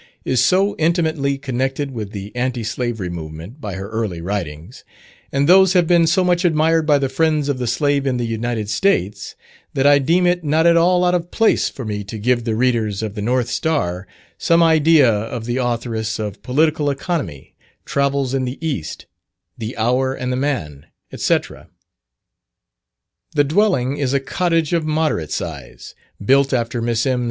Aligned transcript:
is 0.25 0.43
so 0.43 0.75
intimately 0.77 1.37
connected 1.37 1.91
with 1.91 2.09
the 2.11 2.35
Anti 2.35 2.63
slavery 2.63 3.07
movement, 3.07 3.61
by 3.61 3.75
her 3.75 3.87
early 3.91 4.19
writings, 4.19 4.83
and 5.31 5.47
those 5.47 5.73
have 5.73 5.85
been 5.85 6.07
so 6.07 6.23
much 6.23 6.43
admired 6.43 6.87
by 6.87 6.97
the 6.97 7.07
friends 7.07 7.47
of 7.47 7.59
the 7.59 7.67
slave 7.67 8.07
in 8.07 8.17
the 8.17 8.25
United 8.25 8.67
States, 8.67 9.35
that 9.75 9.85
I 9.85 9.99
deem 9.99 10.25
it 10.25 10.43
not 10.43 10.65
at 10.65 10.75
all 10.75 11.05
out 11.05 11.13
of 11.13 11.29
place 11.29 11.69
for 11.69 11.85
me 11.85 12.03
to 12.05 12.17
give 12.17 12.45
the 12.45 12.55
readers 12.55 13.03
of 13.03 13.13
the 13.13 13.21
North 13.21 13.47
Star 13.49 14.07
some 14.39 14.63
idea 14.63 15.07
of 15.07 15.45
the 15.45 15.57
authoress 15.57 16.17
of 16.17 16.41
"Political 16.41 16.89
Economy," 16.89 17.53
"Travels 17.85 18.33
in 18.33 18.45
the 18.45 18.57
East," 18.59 19.05
"The 19.55 19.77
Hour 19.77 20.15
and 20.15 20.31
the 20.31 20.35
Man," 20.35 20.87
&c. 21.15 21.37
The 23.35 23.43
dwelling 23.43 23.97
is 23.97 24.15
a 24.15 24.19
cottage 24.19 24.73
of 24.73 24.83
moderate 24.83 25.31
size, 25.31 25.93
built 26.25 26.53
after 26.53 26.81
Miss 26.81 27.05
M.' 27.05 27.19